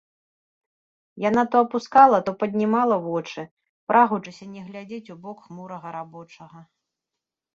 Яна 1.29 1.41
то 1.55 1.59
апускала, 1.65 2.17
то 2.29 2.33
паднімала 2.41 2.95
вочы, 3.07 3.41
прагучыся 3.91 4.45
не 4.55 4.61
глядзець 4.69 5.11
у 5.17 5.17
бок 5.27 5.37
хмурага 5.51 5.87
рабочага. 5.97 6.59